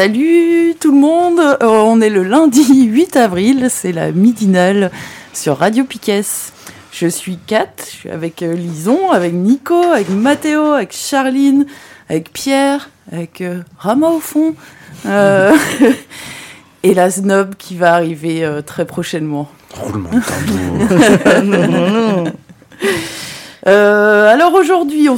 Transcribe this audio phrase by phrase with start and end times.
[0.00, 4.90] Salut tout le monde, Euh, on est le lundi 8 avril, c'est la midinale
[5.34, 6.22] sur Radio Piquet.
[6.90, 11.66] Je suis Kat, je suis avec euh, Lison, avec Nico, avec Mathéo, avec Charline,
[12.08, 14.54] avec Pierre, avec euh, Rama au fond,
[15.04, 15.54] euh,
[16.82, 19.50] et la snob qui va arriver très prochainement.
[19.74, 22.32] Roulement de tambour.
[23.66, 25.16] Euh, alors aujourd'hui, on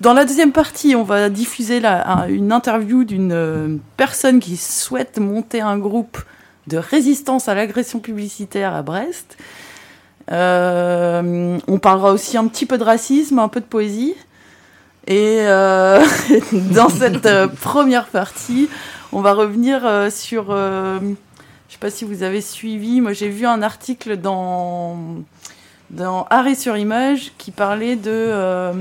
[0.00, 1.80] dans la deuxième partie, on va diffuser
[2.28, 6.18] une interview d'une euh, personne qui souhaite monter un groupe
[6.66, 9.38] de résistance à l'agression publicitaire à Brest.
[10.30, 14.14] Euh, on parlera aussi un petit peu de racisme, un peu de poésie.
[15.06, 15.38] Et
[16.52, 17.28] dans cette
[17.60, 18.68] première partie,
[19.10, 20.54] on va revenir sur.
[20.54, 21.14] je
[21.68, 23.00] sais pas si vous avez suivi.
[23.00, 24.96] Moi, j'ai vu un article dans
[25.92, 28.72] dans Arrêt sur image qui parlait de euh,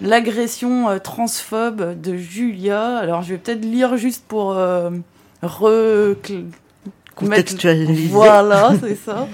[0.00, 2.96] l'agression euh, transphobe de Julia.
[2.98, 4.90] Alors je vais peut-être lire juste pour euh,
[5.42, 6.16] re-
[7.16, 8.08] Contextualiser.
[8.08, 9.28] Voilà, c'est ça.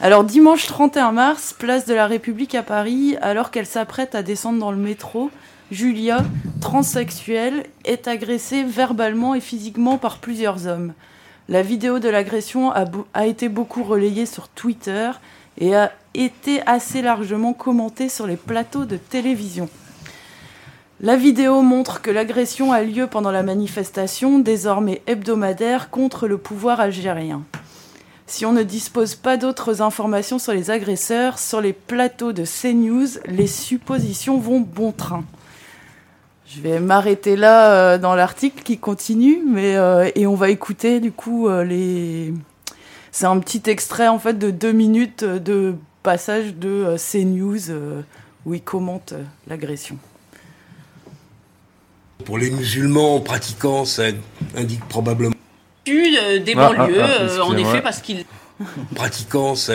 [0.00, 4.58] Alors dimanche 31 mars, place de la République à Paris, alors qu'elle s'apprête à descendre
[4.58, 5.30] dans le métro,
[5.70, 6.24] Julia,
[6.60, 10.94] transsexuelle, est agressée verbalement et physiquement par plusieurs hommes.
[11.48, 15.10] La vidéo de l'agression a été beaucoup relayée sur Twitter
[15.60, 19.68] et a été assez largement commentée sur les plateaux de télévision.
[21.02, 26.80] La vidéo montre que l'agression a lieu pendant la manifestation, désormais hebdomadaire, contre le pouvoir
[26.80, 27.42] algérien.
[28.26, 33.18] Si on ne dispose pas d'autres informations sur les agresseurs, sur les plateaux de CNews,
[33.26, 35.24] les suppositions vont bon train.
[36.46, 41.00] Je vais m'arrêter là euh, dans l'article qui continue, mais euh, et on va écouter
[41.00, 42.34] du coup euh, les.
[43.12, 48.02] C'est un petit extrait en fait de deux minutes de passage de euh, CNews euh,
[48.46, 49.98] où ils commentent euh, l'agression.
[52.24, 54.04] Pour les musulmans pratiquants, ça
[54.56, 55.34] indique probablement
[55.88, 58.24] euh, des Ah, banlieues, ah, ah, euh, en effet, parce qu'ils
[58.94, 59.74] pratiquants, ça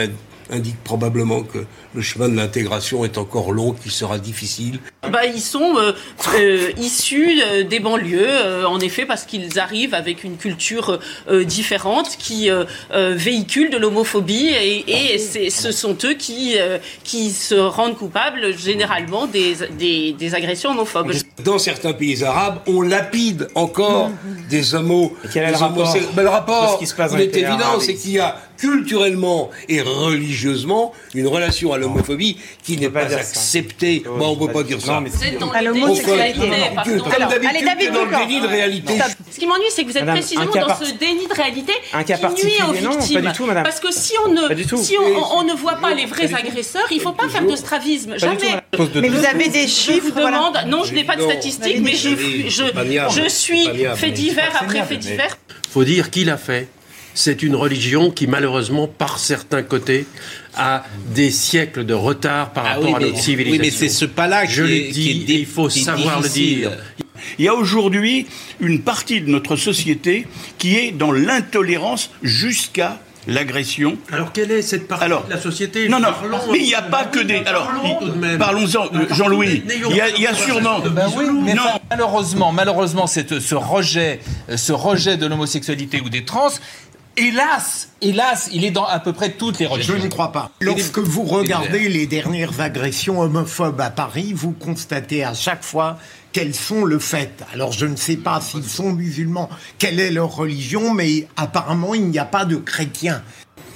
[0.51, 4.79] indique probablement que le chemin de l'intégration est encore long, qu'il sera difficile.
[5.11, 5.93] bah, ils sont euh,
[6.37, 11.43] euh, issus euh, des banlieues, euh, en effet, parce qu'ils arrivent avec une culture euh,
[11.43, 16.77] différente qui euh, euh, véhicule de l'homophobie et, et c'est- ce sont eux qui, euh,
[17.03, 21.13] qui se rendent coupables généralement des, des, des agressions homophobes.
[21.43, 24.09] Dans certains pays arabes, on lapide encore
[24.49, 25.15] des homos.
[25.33, 25.93] Quel est le rapport.
[26.13, 28.11] Ben, le de rapport, ce qui se passe dans il est évident, arabes c'est qu'il
[28.11, 34.03] y a culturellement et religieusement une relation à l'homophobie qui n'est pas pas, acceptée.
[34.05, 35.01] Oh, on peut pas pas dire ça.
[35.05, 36.39] Vous êtes dans l'homosexualité.
[36.39, 38.93] Comme d'habitude, allez, David t'es dans le déni de réalité.
[39.31, 41.73] Ce qui m'ennuie, c'est que vous êtes Madame, précisément dans ce déni de réalité
[42.05, 43.31] qui nuit aux victimes.
[43.35, 43.45] tout.
[43.47, 46.97] Parce que si on ne, si on, on ne voit pas les vrais agresseurs, il
[46.97, 48.17] ne faut pas faire de stravisme.
[48.17, 48.55] Jamais.
[48.95, 50.37] Mais vous avez des Je chiffres, vous voilà.
[50.37, 52.09] demande, non, je n'ai pas de statistiques, Vous mais je,
[52.49, 55.37] je, je suis fait divers après fait divers.
[55.69, 56.67] faut dire qu'il a fait.
[57.17, 60.05] C'est une religion qui, malheureusement, par certains côtés,
[60.57, 60.83] a
[61.15, 63.61] des siècles de retard par Ah rapport oui, à mais, notre civilisation.
[63.63, 66.71] oui, mais c'est ce pas-là Je qui est dé- il faut savoir le dire.
[67.39, 68.27] Il y a aujourd'hui
[68.59, 70.27] une partie de notre société
[70.57, 73.97] qui est dans l'intolérance jusqu'à l'agression.
[74.11, 75.89] Alors, quelle est cette partie Alors, de la société?
[75.89, 77.37] Non, non, Parlons- mais il n'y a pas que des.
[77.47, 77.71] Alors,
[78.37, 79.63] parlons-en, Jean-Louis.
[79.89, 80.79] Il y a, y sûrement.
[80.79, 81.63] Ben oui, mais Non.
[81.89, 84.19] malheureusement, malheureusement, cette- ce rejet,
[84.55, 86.49] ce rejet de l'homosexualité ou des trans,
[87.17, 89.97] hélas, hélas, il est dans à peu près toutes les Je religions.
[89.97, 90.51] n'y crois pas.
[90.59, 95.97] Lorsque vous regardez les dernières agressions homophobes à Paris, vous constatez à chaque fois
[96.31, 97.43] qu'elles sont le fait.
[97.53, 102.07] Alors je ne sais pas s'ils sont musulmans, quelle est leur religion, mais apparemment il
[102.07, 103.23] n'y a pas de chrétiens.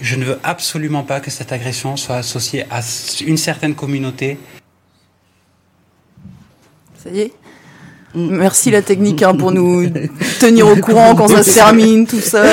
[0.02, 2.82] Je ne veux absolument pas que cette agression soit associée à
[3.26, 4.38] une certaine communauté.
[7.02, 7.34] Ça y est
[8.16, 9.88] Merci la technique hein, pour nous
[10.40, 12.44] tenir au courant quand ça se termine, tout ça.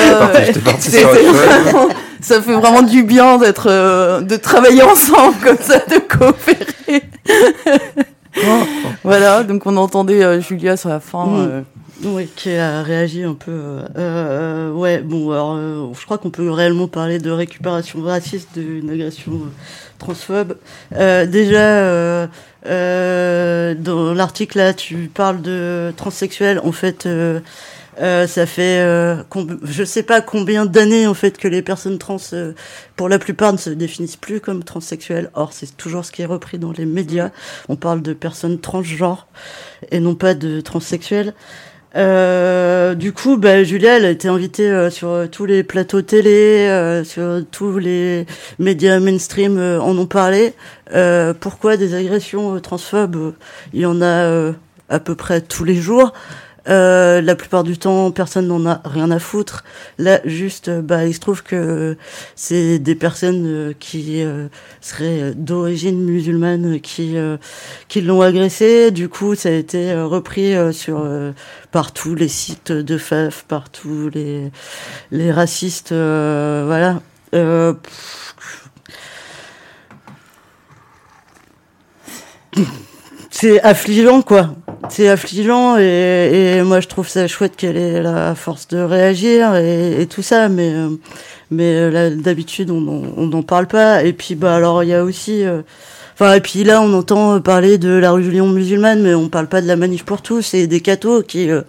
[0.63, 1.87] parti- vraiment-
[2.21, 7.03] ça fait vraiment du bien d'être, euh, de travailler ensemble comme ça, de coopérer.
[9.03, 11.25] voilà, donc on entendait euh, Julia sur la fin.
[11.25, 11.35] Mm.
[11.49, 11.61] euh,
[12.05, 13.51] Oui, qui a réagi un peu.
[13.51, 18.49] Euh, euh, ouais, bon, alors, euh, je crois qu'on peut réellement parler de récupération raciste
[18.57, 19.49] d'une agression euh,
[19.97, 20.57] transphobe.
[20.95, 22.27] Euh, déjà, euh,
[22.65, 26.59] euh, dans l'article là, tu parles de transsexuel.
[26.63, 27.39] En fait, euh,
[27.99, 28.79] euh, ça fait,
[29.63, 32.17] je sais pas combien d'années en fait que les personnes trans,
[32.95, 35.31] pour la plupart, ne se définissent plus comme transsexuelles.
[35.33, 37.31] Or, c'est toujours ce qui est repris dans les médias.
[37.69, 39.27] On parle de personnes transgenres
[39.91, 41.33] et non pas de transsexuels.
[41.95, 46.01] Euh, du coup, bah, Julia, elle a été invitée euh, sur euh, tous les plateaux
[46.01, 48.25] télé, sur tous les
[48.59, 50.53] médias mainstream en ont parlé.
[51.39, 53.33] Pourquoi des agressions transphobes?
[53.73, 54.53] Il y en a
[54.89, 56.13] à peu près tous les jours.
[56.69, 59.63] Euh, la plupart du temps, personne n'en a rien à foutre.
[59.97, 61.97] Là, juste, euh, bah, il se trouve que
[62.35, 64.47] c'est des personnes euh, qui euh,
[64.81, 67.37] seraient d'origine musulmane qui euh,
[67.87, 68.91] qui l'ont agressé.
[68.91, 71.05] Du coup, ça a été repris sur
[71.71, 74.51] par tous les sites de FAF, par tous les
[75.11, 77.01] les racistes, voilà.
[83.29, 84.55] C'est affligeant quoi
[84.89, 89.55] c'est affligeant et, et moi je trouve ça chouette qu'elle ait la force de réagir
[89.55, 90.73] et, et tout ça mais
[91.51, 94.03] mais euh, d'habitude on n'en- parle pas.
[94.03, 95.61] Et puis bah alors il y a aussi euh,
[96.13, 99.61] enfin et puis là on entend parler de la religion musulmane mais on parle pas
[99.61, 101.61] de la manif pour tous et des cathos qui euh,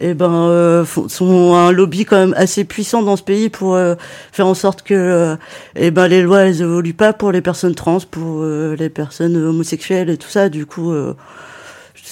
[0.00, 3.94] eh ben euh, sont un lobby quand même assez puissant dans ce pays pour euh,
[4.32, 5.36] faire en sorte que euh,
[5.74, 9.36] eh ben les lois elles évoluent pas pour les personnes trans pour euh, les personnes
[9.36, 10.48] homosexuelles et tout ça.
[10.50, 11.14] Du coup euh,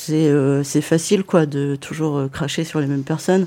[0.06, 3.46] c'est euh, facile quoi de toujours euh, cracher sur les mêmes personnes.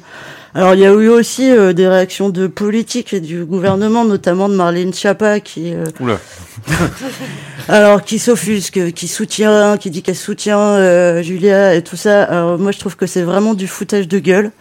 [0.56, 4.50] Alors il y a eu aussi euh, des réactions de politique et du gouvernement, notamment
[4.50, 6.20] de Marlène Schiappa qui euh, Oula.
[7.68, 12.24] alors qui s'offusque, qui soutient, qui dit qu'elle soutient euh, Julia et tout ça.
[12.24, 14.52] Alors moi je trouve que c'est vraiment du foutage de gueule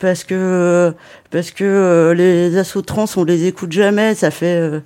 [0.00, 0.92] parce que
[1.30, 4.16] parce que euh, les assauts trans on les écoute jamais.
[4.16, 4.80] Ça fait euh,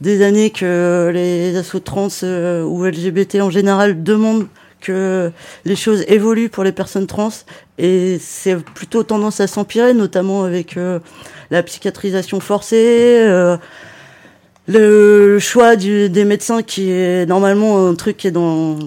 [0.00, 4.46] des années que les assauts trans euh, ou LGBT en général demandent
[4.82, 5.32] que
[5.64, 7.30] les choses évoluent pour les personnes trans
[7.78, 11.00] et c'est plutôt tendance à s'empirer, notamment avec euh,
[11.50, 13.24] la psychiatrisation forcée.
[13.26, 13.56] euh,
[14.68, 18.78] le choix du, des médecins qui est normalement un truc qui est dans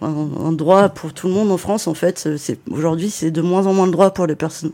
[0.00, 3.66] un, droit pour tout le monde en France en fait c'est aujourd'hui c'est de moins
[3.66, 4.70] en moins de droit pour les personnes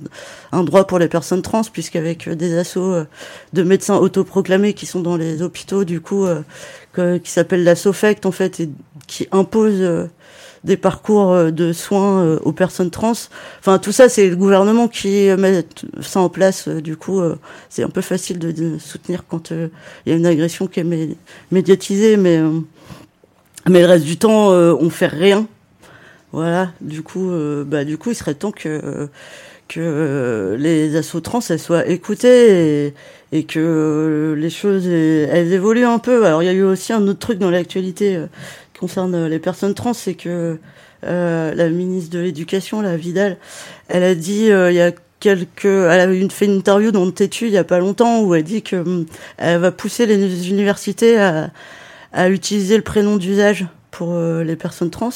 [0.52, 3.06] un droit pour les personnes trans puisqu'avec des assauts euh,
[3.54, 6.26] de médecins autoproclamés qui sont dans les hôpitaux du coup
[6.94, 8.68] qui s'appelle la SOFECT en fait et
[9.06, 10.08] qui impose
[10.64, 13.12] des parcours euh, de soins euh, aux personnes trans.
[13.60, 15.64] Enfin, tout ça, c'est le gouvernement qui euh, met
[16.00, 16.68] ça en place.
[16.68, 17.20] Du coup,
[17.68, 19.70] c'est un peu facile de, soutenir quand il
[20.06, 21.16] y a une agression qui est mé-
[21.50, 22.40] médiatisée, mais
[23.68, 25.46] mais le reste du temps, euh, on fait rien.
[26.32, 26.72] Voilà.
[26.80, 27.30] Du coup,
[27.66, 29.08] bah, du coup, il serait temps que
[29.66, 32.94] que les assauts trans soient écoutées et,
[33.32, 36.26] et que les choses elles évoluent un peu.
[36.26, 38.18] Alors il y a eu aussi un autre truc dans l'actualité
[38.84, 40.58] concerne euh, les personnes trans, c'est que
[41.06, 43.38] euh, la ministre de l'Éducation, la Vidal,
[43.88, 47.46] elle a dit euh, il y a quelques, elle a fait une interview dans Tétu
[47.46, 49.06] il y a pas longtemps où elle dit que hum,
[49.38, 51.50] elle va pousser les universités à,
[52.28, 55.10] utiliser le prénom d'usage pour les personnes trans.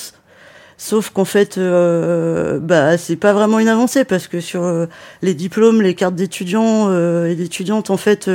[0.79, 4.88] Sauf qu'en fait, bah, c'est pas vraiment une avancée parce que sur
[5.23, 6.93] les diplômes, les cartes d'étudiants
[7.25, 8.29] et d'étudiantes, en fait,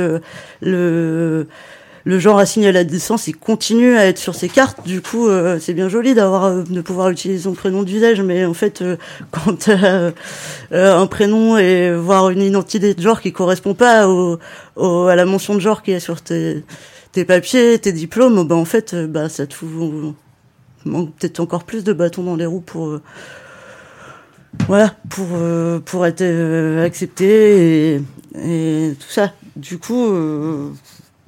[0.62, 1.46] le
[2.04, 4.86] le genre assigné à la naissance, il continue à être sur ces cartes.
[4.86, 8.44] Du coup, euh, c'est bien joli d'avoir euh, de pouvoir utiliser son prénom d'usage, mais
[8.44, 8.96] en fait, euh,
[9.30, 10.10] quand euh,
[10.70, 14.38] un prénom et voir une identité de genre qui correspond pas au,
[14.76, 16.62] au- à la mention de genre qui est sur tes
[17.26, 19.56] papiers, tes diplômes, bah en fait, bah ça te
[20.84, 22.98] manque peut-être encore plus de bâtons dans les roues pour
[24.68, 25.28] voilà pour
[25.86, 26.22] pour être
[26.84, 27.94] accepté
[28.36, 30.12] et, tout ça du coup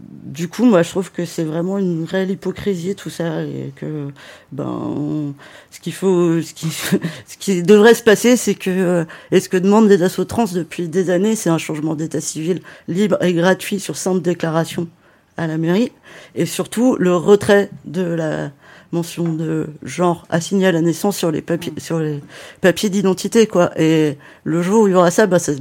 [0.09, 4.09] du coup moi je trouve que c'est vraiment une réelle hypocrisie tout ça et que
[4.53, 5.35] ben on-
[5.71, 6.69] ce qu'il faut ce qui
[7.27, 10.45] ce qui devrait se passer c'est que euh, et ce que demandent les assauts trans
[10.53, 14.89] depuis des années c'est un changement d'état civil libre et gratuit sur simple déclaration
[15.37, 15.93] à la mairie.
[16.35, 18.51] Et surtout le retrait de la
[18.93, 22.21] mention de genre assigné à la naissance sur les papiers sur les
[22.61, 23.71] papiers d'identité quoi.
[23.79, 25.53] Et le jour où il y aura ça bah ça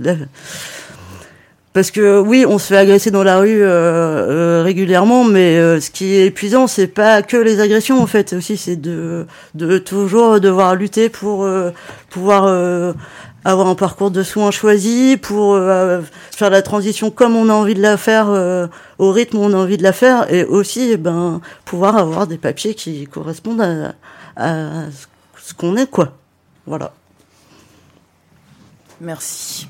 [1.76, 5.82] parce que oui, on se fait agresser dans la rue euh, euh, régulièrement, mais euh,
[5.82, 9.78] ce qui est épuisant, c'est pas que les agressions en fait, aussi c'est de de
[9.78, 11.72] toujours devoir lutter pour euh,
[12.10, 12.94] pouvoir euh,
[13.44, 16.00] avoir un parcours de soins choisi, pour euh,
[16.32, 18.30] faire la transition comme on a envie de la faire,
[18.98, 22.26] au rythme où on a envie de la faire, et aussi eh ben pouvoir avoir
[22.26, 23.96] des papiers qui correspondent à,
[24.38, 24.86] à
[25.44, 26.14] ce qu'on est quoi.
[26.66, 26.94] Voilà.
[29.02, 29.68] Merci.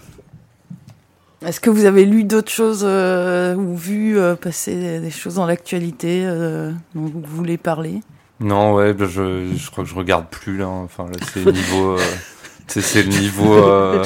[1.46, 5.46] Est-ce que vous avez lu d'autres choses euh, ou vu euh, passer des, choses dans
[5.46, 8.02] l'actualité euh, dont vous voulez parler?
[8.40, 10.68] Non, ouais, bah, je, je crois que je regarde plus là.
[10.68, 11.92] Enfin, là, c'est niveau.
[11.98, 12.00] euh,
[12.68, 14.04] c'est le niveau euh,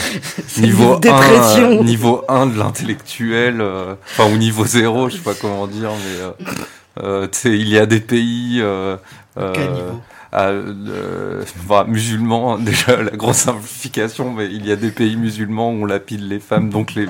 [0.47, 1.79] C'est le niveau niveau 1 dépression.
[1.79, 5.91] euh, niveau 1 de l'intellectuel euh, enfin ou niveau 0 je sais pas comment dire
[5.91, 6.31] mais euh,
[7.03, 8.97] euh, tu sais il y a des pays euh,
[9.37, 10.01] euh, Quel niveau?
[10.33, 15.83] Euh, enfin, musulmans déjà la grosse simplification mais il y a des pays musulmans où
[15.83, 17.07] on lapide les femmes donc les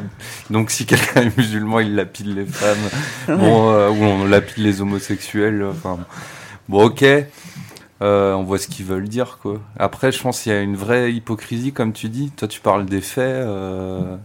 [0.50, 2.78] donc si quelqu'un est musulman il lapide les femmes
[3.28, 6.00] bon euh, où on lapide les homosexuels enfin
[6.70, 7.06] bon ok
[8.02, 9.60] euh, on voit ce qu'ils veulent dire, quoi.
[9.78, 12.32] Après, je pense qu'il y a une vraie hypocrisie, comme tu dis.
[12.32, 14.16] Toi, tu parles des faits euh,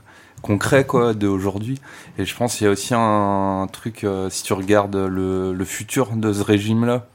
[0.42, 1.80] concrets, quoi, d'aujourd'hui.
[2.18, 5.64] Et je pense qu'il y a aussi un, truc, euh, si tu regardes le, le
[5.64, 7.13] futur de ce régime-là, euh,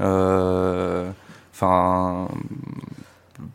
[0.00, 2.28] enfin,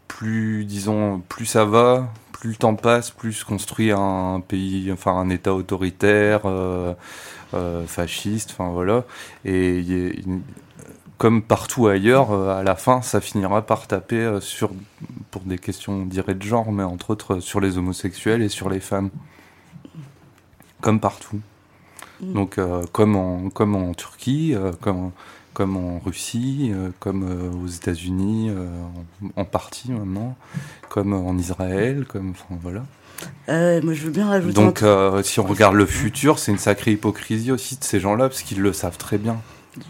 [0.08, 5.13] plus, disons, plus ça va, plus le temps passe, plus se construit un pays, enfin,
[5.13, 6.93] un État autoritaire, euh,
[7.53, 9.03] euh, fasciste, enfin, voilà.
[9.46, 10.39] Et y
[11.19, 14.72] comme partout ailleurs, euh, à la fin, ça finira par taper euh, sur,
[15.31, 18.48] pour des questions, on dirait de genre, mais entre autres euh, sur les homosexuels et
[18.48, 19.10] sur les femmes.
[20.79, 21.41] Comme partout.
[22.22, 22.34] Mm.
[22.34, 25.12] Donc, euh, comme, en, comme en Turquie, euh, comme,
[25.59, 28.65] comme en Russie, euh, comme euh, aux États-Unis, euh,
[29.35, 30.37] en, en partie maintenant,
[30.87, 32.29] comme en Israël, comme.
[32.31, 32.85] Enfin, voilà.
[33.49, 36.57] Euh, moi, je veux bien rajouter Donc, euh, si on regarde le futur, c'est une
[36.57, 39.35] sacrée hypocrisie aussi de ces gens-là, parce qu'ils le savent très bien.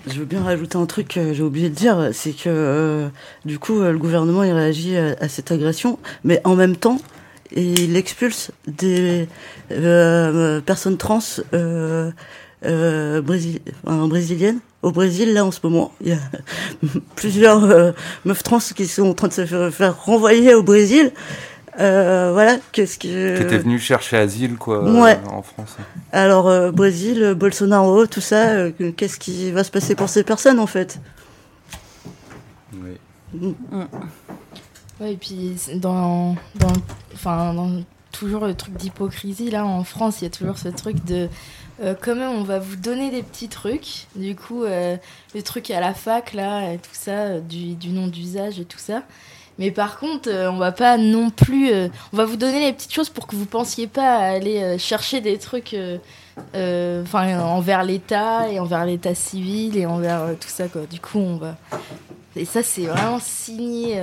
[0.07, 3.07] Je veux bien rajouter un truc que j'ai oublié de dire, c'est que euh,
[3.45, 6.99] du coup le gouvernement il réagit à, à cette agression, mais en même temps
[7.55, 9.27] il expulse des
[9.69, 11.19] personnes trans
[12.61, 14.59] brésil- enfin, brésiliennes.
[14.81, 16.19] Au Brésil, là en ce moment, il y a
[17.15, 17.91] plusieurs euh,
[18.25, 21.11] meufs trans qui sont en train de se faire, faire renvoyer au Brésil.
[21.79, 25.17] Euh, voilà, qu'est-ce que Qui était venu chercher asile, quoi, Ouais.
[25.25, 25.77] euh, en France.
[26.11, 30.59] Alors euh, Brésil, Bolsonaro, tout ça, euh, qu'est-ce qui va se passer pour ces personnes
[30.59, 30.99] en fait?
[32.73, 32.97] Oui.
[34.99, 36.73] Ouais, et puis dans, dans,
[37.13, 37.69] enfin, dans
[38.11, 41.29] toujours le truc d'hypocrisie, là en France, il y a toujours ce truc de
[41.81, 44.07] euh, quand même on va vous donner des petits trucs.
[44.15, 44.97] Du coup, euh,
[45.35, 48.65] le truc à la fac, là, et tout ça, euh, du, du nom d'usage et
[48.65, 49.03] tout ça.
[49.57, 51.71] Mais par contre, euh, on va pas non plus.
[51.71, 54.77] euh, on va vous donner les petites choses pour que vous pensiez pas à aller
[54.77, 55.75] chercher des trucs.
[56.53, 60.83] Enfin, envers l'État et envers l'État civil et envers tout ça, quoi.
[60.89, 61.57] Du coup, on va.
[62.37, 64.01] Et ça, c'est vraiment signé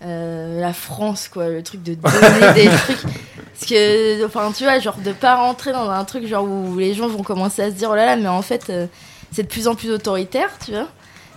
[0.00, 3.04] la France, quoi, le truc de donner des trucs.
[3.52, 6.94] Parce que, enfin, tu vois, genre de pas rentrer dans un truc genre où les
[6.94, 8.86] gens vont commencer à se dire, oh là là, mais en fait, euh,
[9.30, 10.88] c'est de plus en plus autoritaire, tu vois.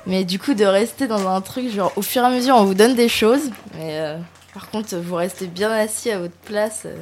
[0.07, 2.63] Mais du coup, de rester dans un truc genre au fur et à mesure, on
[2.65, 4.17] vous donne des choses, mais euh,
[4.53, 6.84] par contre, vous restez bien assis à votre place.
[6.86, 6.95] euh,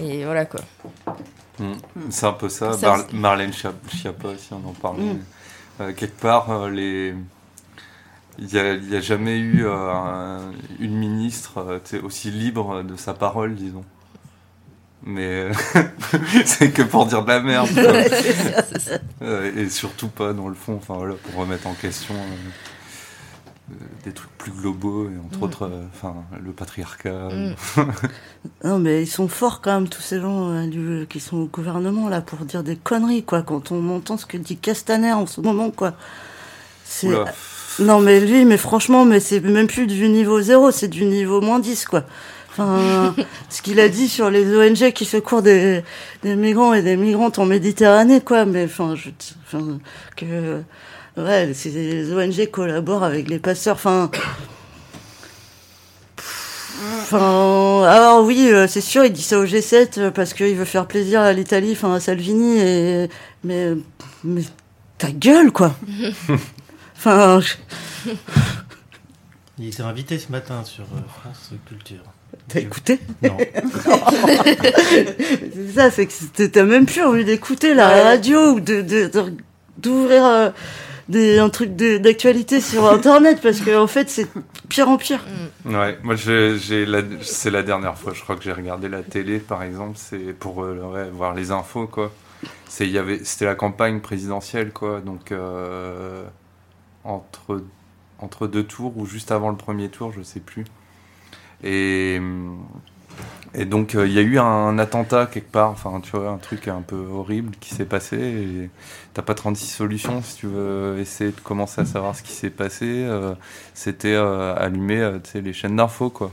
[0.00, 0.60] et voilà, quoi.
[1.58, 1.72] Mm.
[2.10, 2.72] C'est un peu ça.
[2.72, 5.02] Ça, Mar- c'est- Marlène Schiap- Schiappa, si on en parlait.
[5.04, 5.24] Mm.
[5.80, 7.14] Euh, quelque part, euh, les...
[8.38, 10.50] il n'y a, jamais eu euh, un-
[10.80, 13.84] une ministre euh, aussi libre de sa parole, disons.
[15.06, 15.52] Mais euh,
[16.46, 17.68] c'est que pour dire de la merde.
[17.68, 19.46] ça, ça.
[19.56, 22.14] Et surtout pas dans le fond, enfin voilà, pour remettre en question
[24.04, 25.42] des trucs plus globaux, et entre Mm.
[25.42, 26.08] autres, euh,
[26.44, 27.28] le patriarcat.
[27.30, 27.54] Mm.
[28.64, 31.46] Non, mais ils sont forts quand même, tous ces gens euh, du- qui sont au
[31.46, 35.26] gouvernement, là, pour dire des conneries, quoi, quand on entend ce que dit Castaner en
[35.26, 35.94] ce moment, quoi.
[36.84, 37.08] C'est...
[37.78, 41.40] Non, mais lui, mais franchement, mais c'est même plus du niveau zéro, c'est du niveau
[41.40, 42.04] moins 10, quoi.
[42.50, 43.14] Enfin,
[43.50, 45.82] ce qu'il a dit sur les ONG qui secourent des,
[46.22, 49.10] des migrants et des migrantes en Méditerranée, quoi, mais enfin, je,
[49.46, 49.78] enfin,
[50.16, 50.62] que,
[51.16, 54.10] ouais, ces ONG collaborent avec les passeurs, enfin,
[57.02, 60.64] Enfin, alors oui, euh, c'est sûr, il dit ça au G7 euh, parce qu'il veut
[60.64, 63.08] faire plaisir à l'Italie, enfin à Salvini, et
[63.44, 63.72] mais
[64.24, 64.42] mais
[64.98, 65.74] ta gueule quoi.
[67.06, 68.12] Enfin, je-
[69.58, 72.00] Il était invité ce matin sur euh, France Culture.
[72.48, 73.36] T'as écouté Non.
[75.52, 79.06] c'est ça, c'est que c'était- t'as même plus envie d'écouter la radio ou de de-
[79.08, 79.34] de-
[79.78, 80.50] d'ouvrir euh,
[81.10, 84.26] des un truc de- d'actualité sur internet parce que en fait c'est
[84.70, 85.22] pire en pire.
[85.66, 89.02] Ouais, moi j'ai, j'ai la- c'est la dernière fois, je crois que j'ai regardé la
[89.02, 92.10] télé par exemple, c'est pour euh, ouais, voir les infos quoi.
[92.66, 96.24] C'est, il y avait, c'était la campagne présidentielle quoi, donc euh,
[97.04, 97.62] entre,
[98.18, 100.64] entre deux tours ou juste avant le premier tour, je sais plus.
[101.62, 102.20] Et,
[103.54, 106.38] et donc euh, il y a eu un attentat quelque part, enfin tu vois, un
[106.38, 108.68] truc un peu horrible qui s'est passé.
[109.14, 112.50] T'as pas 36 solutions si tu veux essayer de commencer à savoir ce qui s'est
[112.50, 112.86] passé.
[112.88, 113.34] euh,
[113.74, 116.30] C'était euh, allumer euh, les chaînes d'infos quoi.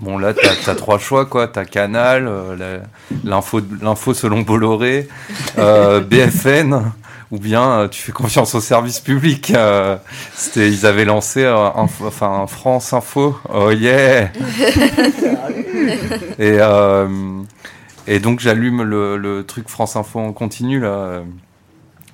[0.00, 1.46] Bon, là, t'as as trois choix, quoi.
[1.46, 2.80] T'as Canal, euh,
[3.24, 5.08] l'info selon Bolloré,
[5.58, 6.92] euh, BFN,
[7.32, 9.52] ou bien euh, tu fais confiance au service public.
[9.56, 9.96] euh,
[10.34, 13.36] c'était, ils avaient lancé euh, enfin, France Info.
[13.52, 14.30] Oh yeah
[16.38, 17.08] Et, euh,
[18.06, 21.22] et donc, j'allume le, le truc France Info en continu, là.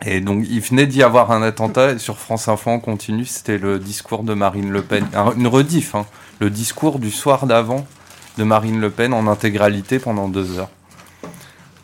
[0.05, 3.25] Et donc, il venait d'y avoir un attentat et sur France Info en continu.
[3.25, 5.07] C'était le discours de Marine Le Pen.
[5.15, 6.07] Un- Une rediff, hein.
[6.41, 7.85] Le discours du soir d'avant
[8.37, 10.71] de Marine Le Pen en intégralité pendant deux heures.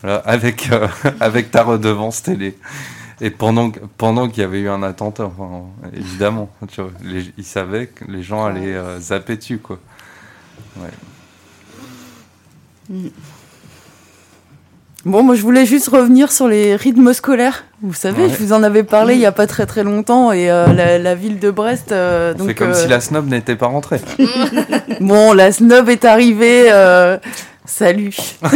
[0.03, 0.87] Voilà, avec, euh,
[1.21, 2.57] avec ta redevance télé.
[3.27, 5.63] Et pendant, pendant qu'il y avait eu un attentat, enfin,
[5.97, 9.79] évidemment, tu vois, les- ils savaient que les gens allaient euh, zapper dessus, quoi.
[10.77, 10.91] Ouais.
[15.07, 17.65] Bon, moi je voulais juste revenir sur les rythmes scolaires.
[17.83, 18.29] Vous savez, Ouais.
[18.31, 20.99] je vous en avais parlé il y a pas très très longtemps et euh, la,
[20.99, 21.93] la ville de Brest.
[21.93, 24.01] euh, donc, C'est comme euh, si la snob n'était pas rentrée.
[25.01, 26.71] Bon, la snob est arrivée.
[27.67, 28.15] Salut.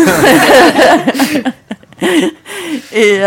[2.93, 3.19] et,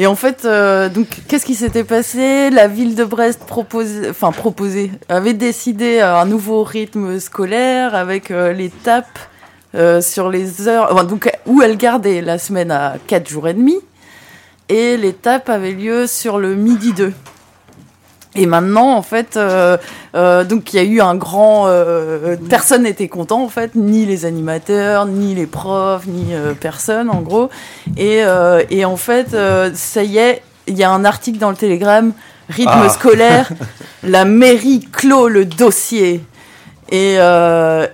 [0.00, 2.50] et en fait, euh, donc, qu'est-ce qui s'était passé?
[2.50, 8.54] La ville de Brest proposait, avait décidé euh, un nouveau rythme scolaire avec euh,
[9.74, 13.54] euh, sur les heures, enfin, donc où elle gardait la semaine à 4 jours et
[13.54, 13.76] demi,
[14.68, 17.12] et les tapes avaient lieu sur le midi 2.
[18.40, 19.76] Et maintenant, en fait, euh,
[20.14, 21.64] euh, donc il y a eu un grand.
[21.66, 27.20] euh, personne n'était content, en fait, ni les animateurs, ni les profs, ni personne, en
[27.20, 27.50] gros.
[27.96, 28.22] Et,
[28.70, 29.36] et en fait,
[29.74, 32.12] ça y est, il y a un article dans le Télégramme,
[32.48, 32.88] rythme Ah.
[32.88, 33.50] scolaire,
[34.04, 36.22] la mairie clôt le dossier.
[36.90, 37.16] Et,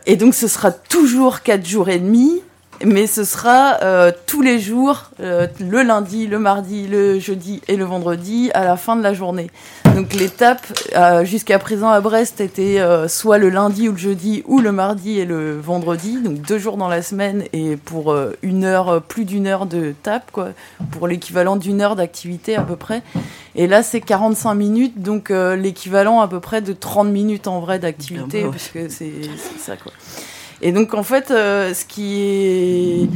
[0.07, 2.43] et donc, ce sera toujours 4 jours et demi.
[2.85, 7.77] Mais ce sera euh, tous les jours, euh, le lundi, le mardi, le jeudi et
[7.77, 9.49] le vendredi, à la fin de la journée.
[9.95, 14.43] Donc l'étape, euh, jusqu'à présent à Brest, était euh, soit le lundi ou le jeudi,
[14.47, 18.33] ou le mardi et le vendredi, donc deux jours dans la semaine, et pour euh,
[18.43, 20.49] une heure, euh, plus d'une heure de tape, quoi,
[20.91, 23.03] pour l'équivalent d'une heure d'activité à peu près.
[23.55, 27.79] Et là, c'est 45 minutes, donc l'équivalent à peu près de 30 minutes en vrai
[27.79, 28.51] d'activité, Ah bah ouais.
[28.51, 29.13] parce que c'est
[29.61, 29.93] ça, quoi.
[30.61, 33.09] Et donc, en fait, ce qui est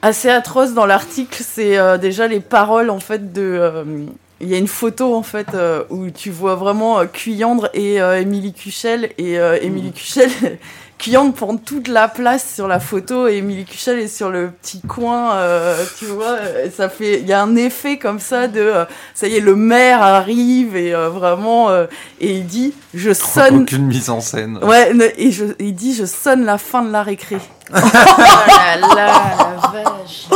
[0.00, 4.06] assez atroce dans l'article, c'est déjà les paroles, en fait, de...
[4.40, 8.00] il y a une photo, en fait, euh, où tu vois vraiment euh, Cuyandre et
[8.00, 9.10] euh, Émilie Cuchel.
[9.18, 10.30] Et Émilie Cuchel...
[11.00, 14.82] Cuyandre prend toute la place sur la photo et Émilie Cuchel est sur le petit
[14.82, 16.36] coin, euh, tu vois,
[16.76, 18.84] ça fait, il y a un effet comme ça de, euh,
[19.14, 21.86] ça y est, le maire arrive et euh, vraiment, euh,
[22.20, 24.58] et il dit, je sonne, Aucune mise en scène.
[24.62, 27.38] Ouais, et je, il dit je sonne la fin de la récré.
[27.72, 30.26] Oh là là, la vache.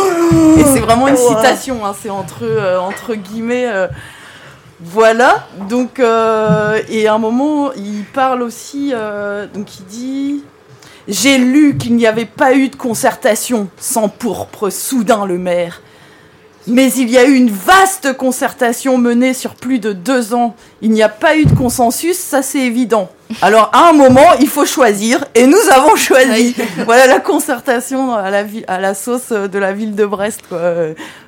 [0.57, 3.67] Et c'est vraiment une citation, hein, c'est entre, euh, entre guillemets.
[3.69, 3.87] euh,
[4.81, 10.45] voilà, donc, euh, et à un moment, il parle aussi, euh, donc il dit
[11.07, 15.83] J'ai lu qu'il n'y avait pas eu de concertation sans pourpre soudain le maire.
[16.67, 20.57] Mais il y a eu une vaste concertation menée sur plus de deux ans.
[20.81, 23.11] Il n'y a pas eu de consensus, ça c'est évident.
[23.43, 26.55] Alors à un moment, il faut choisir, et nous avons choisi.
[26.85, 30.41] voilà la concertation à la, vi- à la sauce de la ville de Brest.
[30.49, 30.61] Quoi.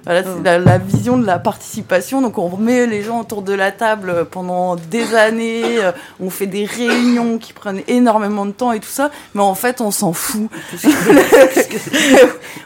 [0.04, 2.20] Voilà, c'est la, la vision de la participation.
[2.20, 5.78] Donc on remet les gens autour de la table pendant des années.
[5.78, 9.10] euh, On fait des réunions qui prennent énormément de temps et tout ça.
[9.34, 10.48] Mais en fait, on s'en fout.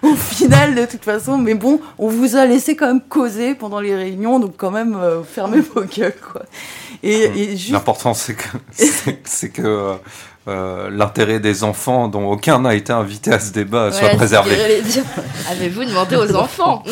[0.03, 3.81] Au final, de toute façon, mais bon, on vous a laissé quand même causer pendant
[3.81, 6.43] les réunions, donc quand même euh, fermez vos gueules, quoi.
[7.03, 8.49] Et, et juste L'important, c'est que,
[9.25, 9.95] c'est- que euh,
[10.49, 14.55] euh, l'intérêt des enfants, dont aucun n'a été invité à ce débat, soit préservé.
[15.51, 16.83] Avez-vous demandé aux enfants?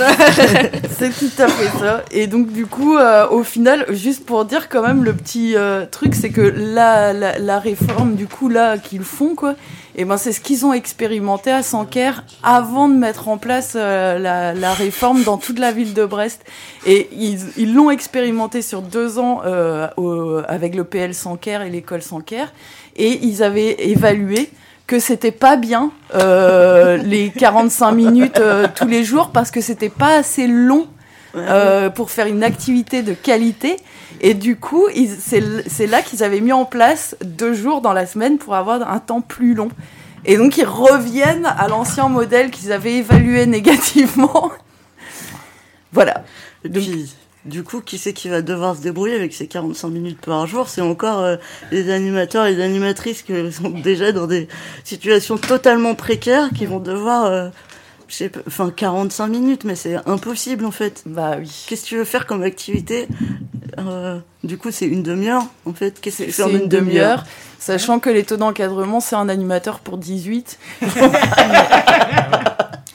[0.98, 2.04] C'est tout à fait ça.
[2.10, 5.86] Et donc du coup, euh, au final, juste pour dire quand même le petit euh,
[5.90, 9.54] truc, c'est que la, la, la réforme du coup là qu'ils font quoi,
[9.98, 12.12] et ben c'est ce qu'ils ont expérimenté à Sanquer
[12.44, 14.18] avant de mettre en place euh,
[14.54, 16.44] la, réforme dans toute la ville de Brest.
[16.86, 19.88] Et ils l'ont expérimenté sur deux ans euh,
[20.46, 22.44] avec le PL Sanquer et l'école Sanquer,
[22.96, 24.50] et ils avaient évalué
[24.88, 29.90] que c'était pas bien euh, les 45 minutes euh, tous les jours parce que c'était
[29.90, 30.86] pas assez long
[31.36, 33.76] euh, pour faire une activité de qualité.
[34.20, 34.86] Et du coup
[35.18, 38.98] c'est là qu'ils avaient mis en place deux jours dans la semaine pour avoir un
[38.98, 39.68] temps plus long.
[40.24, 44.50] Et donc ils reviennent à l'ancien modèle qu'ils avaient évalué négativement.
[45.92, 46.24] Voilà.
[46.64, 47.14] Et puis,
[47.44, 50.68] du coup, qui c'est qui va devoir se débrouiller avec ces 45 minutes par jour?
[50.68, 51.36] C'est encore euh,
[51.70, 54.48] les animateurs et les animatrices qui sont déjà dans des
[54.84, 57.24] situations totalement précaires qui vont devoir...
[57.26, 57.48] euh,
[58.08, 61.02] je sais pas, enfin 45 minutes, mais c'est impossible en fait.
[61.06, 61.64] Bah oui.
[61.68, 63.06] Qu'est-ce que tu veux faire comme activité
[63.78, 66.00] Euh, Du coup, c'est une demi-heure en fait.
[66.00, 67.24] Qu'est-ce que fais en c'est une demi-heure.
[67.58, 70.58] Sachant que les taux d'encadrement, c'est un animateur pour 18.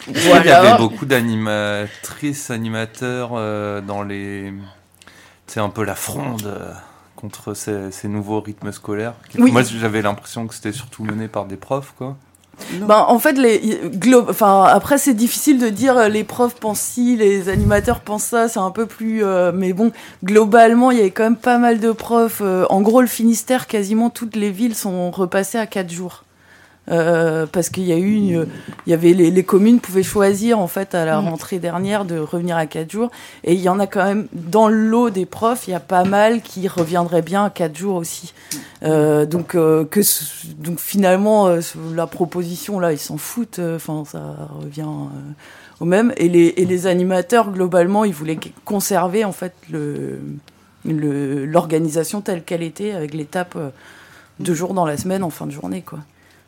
[0.07, 4.53] Il y avait beaucoup d'animatrices, animateurs euh, dans les.
[5.47, 6.71] C'est un peu la fronde euh,
[7.15, 9.13] contre ces, ces nouveaux rythmes scolaires.
[9.37, 9.51] Oui.
[9.51, 12.17] Moi, j'avais l'impression que c'était surtout mené par des profs, quoi.
[12.81, 13.79] Ben, en fait, les,
[14.29, 18.47] enfin, après, c'est difficile de dire euh, les profs pensent ci, les animateurs pensent ça,
[18.47, 19.23] c'est un peu plus.
[19.23, 19.91] euh, mais bon,
[20.23, 22.41] globalement, il y avait quand même pas mal de profs.
[22.41, 26.23] euh, en gros, le Finistère, quasiment toutes les villes sont repassées à 4 jours.
[26.91, 28.47] Euh, parce qu'il y a eu une,
[28.85, 31.29] il y avait les, les communes pouvaient choisir en fait à la Mm.
[31.29, 33.09] rentrée dernière de revenir à 4 jours.
[33.45, 35.79] Et il y en a quand même dans le lot des profs il y a
[35.79, 38.33] pas mal qui reviendraient bien à 4 jours aussi.
[38.83, 40.01] Euh, donc euh, que
[40.57, 41.55] donc finalement
[41.95, 44.85] la proposition là ils s'en foutent enfin ça revient
[45.79, 46.13] au même.
[46.17, 50.19] Et les et les animateurs globalement ils voulaient conserver en fait le
[50.85, 53.57] l'organisation telle qu'elle était avec l'étape
[54.41, 55.99] deux jours dans la semaine en fin de journée quoi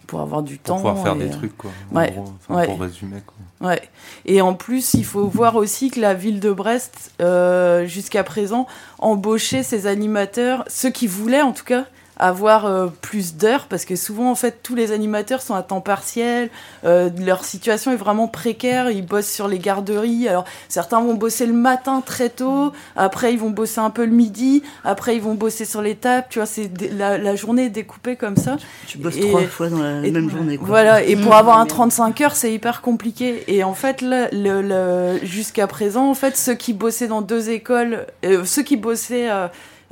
[0.05, 1.71] pour avoir du Pour temps pouvoir faire et, des euh, trucs, quoi.
[1.91, 2.65] En ouais, gros, enfin, ouais.
[2.65, 3.69] pour résumer, quoi.
[3.69, 3.81] Ouais.
[4.25, 8.67] Et en plus, il faut voir aussi que la ville de Brest, euh, jusqu'à présent,
[8.99, 11.85] embauchait ses animateurs, ceux qui voulaient en tout cas
[12.17, 15.81] avoir euh, plus d'heures, parce que souvent, en fait, tous les animateurs sont à temps
[15.81, 16.49] partiel,
[16.85, 21.45] euh, leur situation est vraiment précaire, ils bossent sur les garderies, alors certains vont bosser
[21.45, 25.33] le matin très tôt, après ils vont bosser un peu le midi, après ils vont
[25.35, 28.57] bosser sur les tables, tu vois, c'est la, la journée est découpée comme ça.
[28.87, 30.67] Tu bosses trois fois dans la même journée, quoi.
[30.67, 31.37] Voilà, et pour Mmh.
[31.37, 33.43] avoir un 35 heures, c'est hyper compliqué.
[33.47, 37.49] Et en fait, là, le, le- jusqu'à présent, en fait, ceux qui bossaient dans deux
[37.49, 39.29] écoles, euh, ceux qui bossaient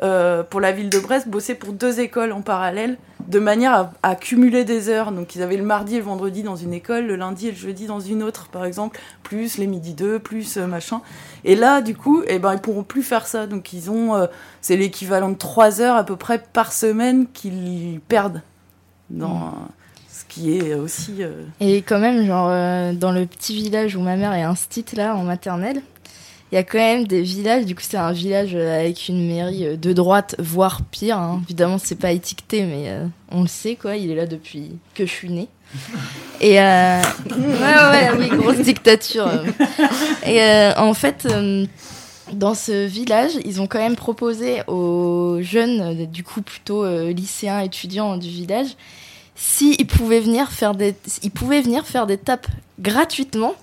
[0.04, 3.94] euh, pour la ville de Brest, bossaient pour deux écoles en parallèle, de manière à,
[4.04, 5.12] à cumuler des heures.
[5.12, 7.58] Donc, ils avaient le mardi et le vendredi dans une école, le lundi et le
[7.58, 11.02] jeudi dans une autre, par exemple, plus les midi 2, plus euh, machin.
[11.46, 13.48] Et là, du coup, eh ben, ils pourront plus faire ça.
[13.48, 14.28] Donc, ils ont, euh,
[14.62, 18.42] c'est l'équivalent de trois heures à peu près par semaine qu'ils perdent
[19.10, 19.54] dans
[20.14, 24.02] ce qui est aussi euh, Et quand même, genre, euh, dans le petit village où
[24.02, 25.82] ma mère est instite, là, en maternelle,
[26.54, 29.26] il y a quand même des villages, du coup, c'est un village euh, avec une
[29.28, 31.18] mairie euh, de droite, voire pire.
[31.18, 31.42] hein.
[31.46, 33.96] Évidemment, c'est pas étiqueté, mais euh, on le sait, quoi.
[33.96, 35.48] Il est là depuis que je suis née.
[36.42, 39.28] Et euh, ouais, ouais, oui, grosse dictature.
[40.28, 41.28] Et euh, en fait,
[42.34, 48.18] dans ce village, ils ont quand même proposé aux jeunes, du coup plutôt lycéens, étudiants
[48.18, 48.76] du village,
[49.36, 52.46] s'ils pouvaient venir faire des, ils pouvaient venir faire des tapes
[52.80, 53.56] gratuitement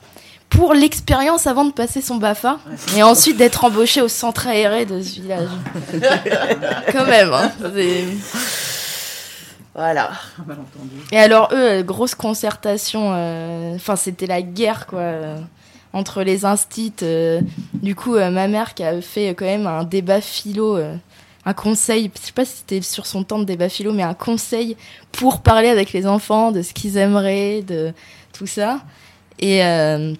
[0.51, 2.59] pour l'expérience avant de passer son BAFA
[2.97, 5.49] et ensuite d'être embauché au centre aéré de ce village.
[6.93, 7.51] quand même, hein,
[9.75, 10.11] Voilà.
[11.13, 15.37] Et alors eux, euh, grosse concertation, euh, enfin c'était la guerre quoi, euh,
[15.93, 16.93] entre les instits.
[17.03, 17.41] euh,
[17.75, 20.95] du coup, euh, ma mère qui a fait euh, quand même un débat philo, euh,
[21.47, 24.15] un conseil, je sais pas si c'était sur son temps de débat philo, mais un
[24.15, 24.77] conseil
[25.13, 27.93] pour parler avec les enfants de ce qu'ils aimeraient, de
[28.33, 28.81] tout ça.
[29.39, 30.13] Et, euh,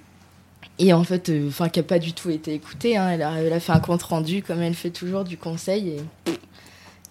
[0.81, 2.97] et en fait, euh, enfin qui a pas du tout été écoutée.
[2.97, 5.89] hein, elle, a, elle a fait un compte rendu comme elle fait toujours du conseil
[5.91, 6.33] et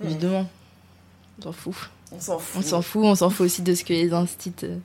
[0.03, 0.47] évidemment,
[1.39, 1.75] on s'en fout.
[2.11, 2.55] On s'en fout.
[2.63, 4.77] On s'en fout, on s'en fout aussi de ce que les instits euh,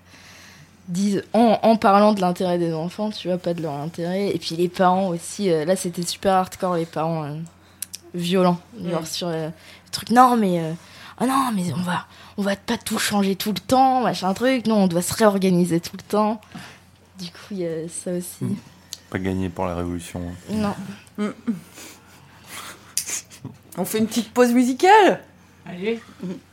[0.89, 4.29] disent en, en parlant de l'intérêt des enfants, tu vois, pas de leur intérêt.
[4.29, 7.35] Et puis les parents aussi, euh, là c'était super hardcore, les parents euh,
[8.15, 8.61] violents.
[8.83, 9.07] Genre Mm.
[9.07, 10.73] sur euh, le truc, non mais, euh,
[11.19, 14.67] ah non mais on va, on va pas tout changer tout le temps, machin truc,
[14.67, 16.41] non, on doit se réorganiser tout le temps.
[17.19, 18.45] Du coup, il y a ça aussi.
[19.15, 20.21] Pas gagné pour la révolution.
[20.51, 20.75] Non.
[23.79, 25.21] On fait une petite pause musicale
[25.67, 25.99] Allez.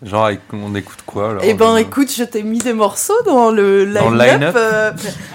[0.04, 3.52] Genre, on écoute quoi alors Eh ben euh, écoute, je t'ai mis des morceaux dans
[3.52, 4.56] le Dans le line-up.
[4.58, 4.92] euh,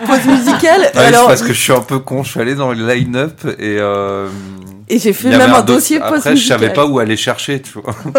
[0.07, 0.91] pause musicale.
[0.95, 3.77] Alors, parce que je suis un peu con, je suis allé dans le line-up et.
[3.79, 4.29] euh,
[4.89, 7.61] Et j'ai fait il même un dos- dossier Après, je savais pas où aller chercher,
[7.61, 7.95] tu vois.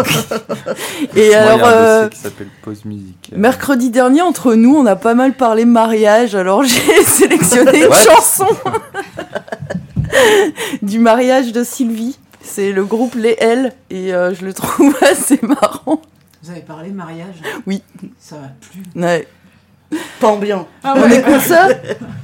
[1.16, 3.32] Et Moi, il y a alors, un euh, dossier qui s'appelle pause musique.
[3.36, 6.36] mercredi dernier, entre nous, on a pas mal parlé mariage.
[6.36, 8.46] Alors j'ai sélectionné une chanson
[10.82, 12.16] du mariage de Sylvie.
[12.50, 16.00] C'est le groupe Les L et euh, je le trouve assez marrant.
[16.42, 17.82] Vous avez parlé mariage Oui.
[18.18, 18.82] Ça va plus.
[19.00, 19.28] Ouais.
[20.20, 20.66] Pas bien.
[20.82, 21.18] Ah On ouais.
[21.18, 21.68] écoute ça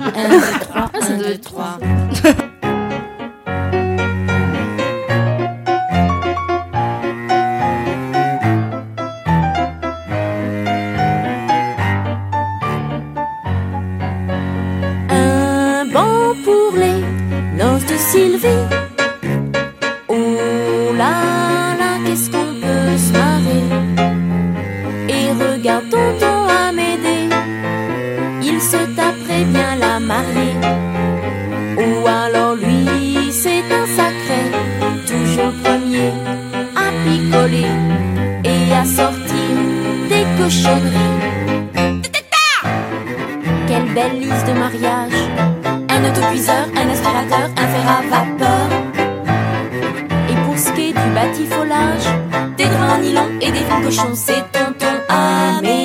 [0.01, 0.91] Un, deux, trois.
[0.95, 1.79] Ah, ça Un, doit deux, être trois.
[15.11, 17.01] Un banc pour les
[17.57, 18.84] noces de Sylvie.
[29.35, 30.57] Taperait bien la mariée.
[31.77, 34.43] Ou alors lui, c'est un sacré,
[35.07, 36.13] toujours premier
[36.77, 37.67] à picoler
[38.45, 39.35] et à sortir
[40.39, 41.21] cochonneries.
[43.67, 45.13] Quelle belle liste de mariage
[45.89, 48.69] Un autocuiseur, un aspirateur, un fer à vapeur.
[50.31, 52.07] Et pour ce qui est du batifolage,
[52.57, 55.84] des draps en nylon et des fils cochons, c'est tonton Amédée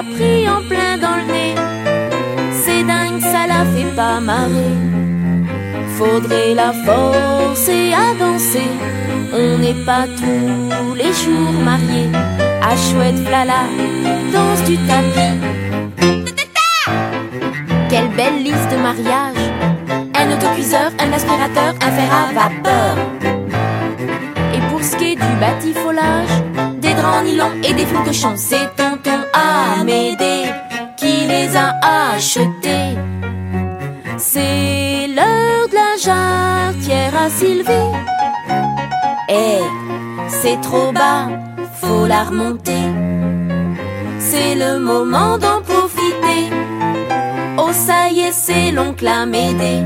[0.00, 1.54] pris en plein dans le nez.
[2.52, 4.76] C'est dingue, ça la fait pas marrer.
[5.98, 8.70] Faudrait la forcer à danser.
[9.34, 12.10] On n'est pas tous les jours mariés.
[12.62, 13.64] À chouette flala,
[14.32, 15.38] danse du tapis.
[17.90, 19.44] Quelle belle liste de mariage
[20.14, 22.96] Un autocuiseur, un aspirateur, un fer à vapeur.
[24.54, 26.41] Et pour ce qui est du batifolage,
[27.04, 30.44] en nylon et des fils cochons, c'est tonton Amédée
[30.96, 31.74] qui les a
[32.12, 32.96] achetés.
[34.18, 37.92] C'est l'heure de la jarretière à Sylvie.
[39.28, 39.62] Eh,
[40.28, 41.28] c'est trop bas,
[41.80, 42.84] faut la remonter.
[44.18, 46.50] C'est le moment d'en profiter.
[47.58, 49.82] Oh, ça y est, c'est l'oncle Amédée.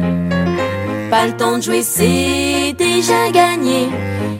[1.10, 3.88] Pas le temps de jouer, c'est déjà gagné.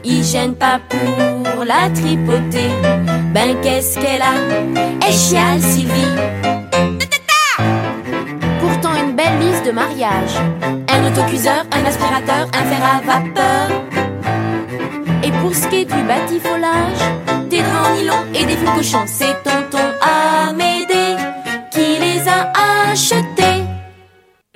[0.05, 2.71] Il gêne pas pour la tripoter.
[3.33, 4.35] Ben, qu'est-ce qu'elle a?
[5.07, 6.17] Elle chiale, Sylvie.
[8.61, 10.35] Pourtant, une belle liste de mariage.
[10.93, 13.83] Un autocuiseur, un aspirateur, un fer à vapeur.
[15.23, 17.03] Et pour ce qui est du batifolage,
[17.49, 19.96] des draps en nylon et des fils cochons, c'est tonton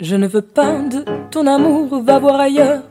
[0.02, 2.82] Je ne veux pas de ton amour, va voir ailleurs.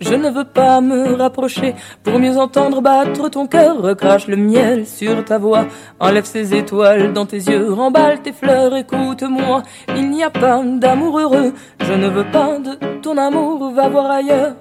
[0.00, 3.82] Je ne veux pas me rapprocher pour mieux entendre battre ton cœur.
[3.82, 5.66] Recrache le miel sur ta voix,
[5.98, 9.64] enlève ces étoiles dans tes yeux, remballe tes fleurs, écoute-moi.
[9.96, 11.52] Il n'y a pas d'amour heureux.
[11.80, 14.54] Je ne veux pas de ton amour, va voir ailleurs.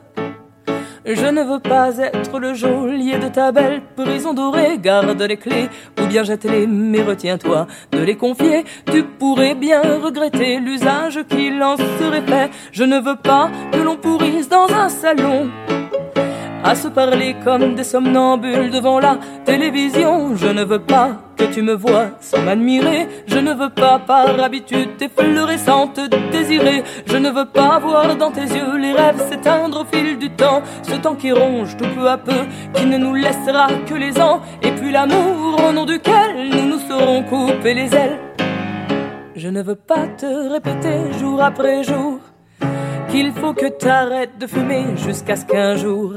[1.10, 4.78] Je ne veux pas être le geôlier de ta belle prison dorée.
[4.78, 5.70] Garde les clés
[6.02, 8.66] ou bien jette-les, mais retiens-toi de les confier.
[8.92, 12.52] Tu pourrais bien regretter l'usage qu'il en serait fait.
[12.74, 15.50] Je ne veux pas que l'on pourrisse dans un salon.
[16.64, 20.36] À se parler comme des somnambules devant la télévision.
[20.36, 23.08] Je ne veux pas que tu me vois sans m'admirer.
[23.28, 26.84] Je ne veux pas par habitude t'effleurer sans te désirer.
[27.06, 30.62] Je ne veux pas voir dans tes yeux les rêves s'éteindre au fil du temps.
[30.84, 32.42] Ce temps qui ronge tout peu à peu,
[32.74, 34.42] qui ne nous laissera que les ans.
[34.62, 38.20] Et puis l'amour au nom duquel nous nous serons coupés les ailes.
[39.36, 42.20] Je ne veux pas te répéter jour après jour
[43.10, 46.14] qu'il faut que t'arrêtes de fumer jusqu'à ce qu'un jour,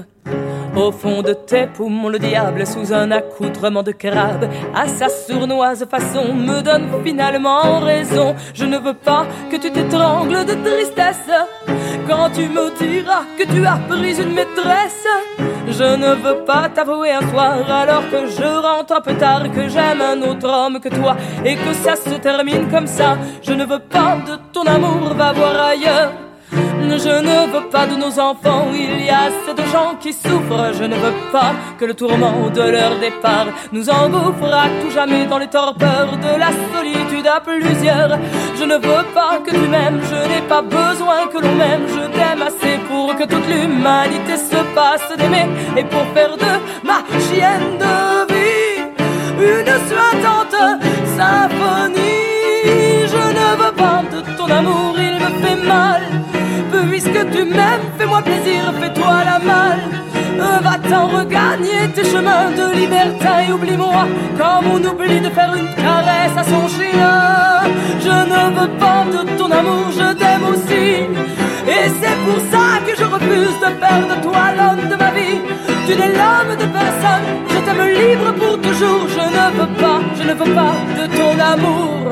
[0.77, 5.85] au fond de tes poumons, le diable sous un accoutrement de crabe, à sa sournoise
[5.91, 8.35] façon, me donne finalement raison.
[8.55, 11.31] Je ne veux pas que tu t'étrangles de tristesse
[12.09, 15.07] quand tu me diras que tu as pris une maîtresse.
[15.69, 19.69] Je ne veux pas t'avouer un soir alors que je rentre un peu tard que
[19.69, 23.17] j'aime un autre homme que toi et que ça se termine comme ça.
[23.43, 26.30] Je ne veux pas de ton amour, va voir ailleurs.
[26.53, 30.73] Je ne veux pas de nos enfants, il y a assez de gens qui souffrent.
[30.79, 35.25] Je ne veux pas que le tourment de leur départ nous engouffre à tout jamais
[35.25, 38.19] dans les torpeurs de la solitude à plusieurs.
[38.59, 41.87] Je ne veux pas que tu m'aimes, je n'ai pas besoin que l'on m'aime.
[41.89, 46.53] Je t'aime assez pour que toute l'humanité se passe d'aimer et pour faire de
[46.87, 48.61] ma chienne de vie
[49.41, 50.61] une suintante
[51.17, 52.11] symphonie.
[53.13, 56.03] Je ne veux pas de ton amour, il me fait mal.
[56.89, 59.81] Puisque tu m'aimes, fais-moi plaisir, fais-toi la malle.
[60.63, 64.07] Va-t'en regagner tes chemins de liberté et oublie-moi
[64.39, 67.61] comme on oublie de faire une caresse à son chien.
[68.01, 71.07] Je ne veux pas de ton amour, je t'aime aussi.
[71.77, 75.41] Et c'est pour ça que je refuse de faire de toi l'homme de ma vie.
[75.87, 79.07] Tu n'es l'homme de personne, je t'aime libre pour toujours.
[79.09, 82.11] Je ne veux pas, je ne veux pas de ton amour.